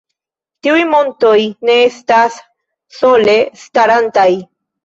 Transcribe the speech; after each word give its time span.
Tiuj 0.67 0.79
montoj 0.93 1.35
ne 1.69 1.75
estas 1.91 2.39
sole 3.01 3.37
starantaj. 3.67 4.29